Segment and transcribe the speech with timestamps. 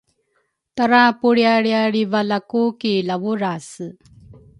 [0.75, 3.87] tarapulrialrialrivalaku ki Lavurase.